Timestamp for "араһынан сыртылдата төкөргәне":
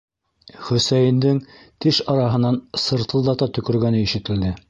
2.15-4.05